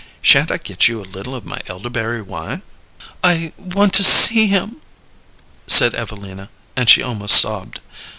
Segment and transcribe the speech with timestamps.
[0.23, 2.63] "Sha'n't I get you a little of my elderberry wine?"
[3.23, 4.77] "I want to see him,"
[5.67, 7.79] said Evelina, and she almost sobbed.